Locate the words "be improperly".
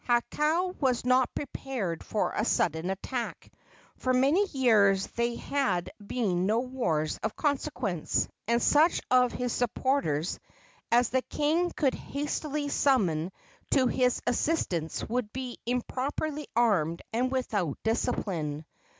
15.31-16.47